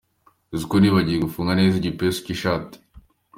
Uziko 0.53 0.75
nibagiwe 0.77 1.19
gufunda 1.25 1.51
neza 1.59 1.75
igipesu 1.77 2.17
cy’ 2.25 2.31
ishati. 2.35 2.77